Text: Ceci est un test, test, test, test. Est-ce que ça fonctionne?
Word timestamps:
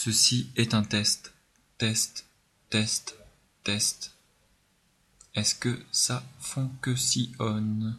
Ceci 0.00 0.52
est 0.54 0.74
un 0.74 0.84
test, 0.84 1.34
test, 1.76 2.24
test, 2.70 3.16
test. 3.64 4.12
Est-ce 5.34 5.56
que 5.56 5.76
ça 5.90 6.22
fonctionne? 6.38 7.98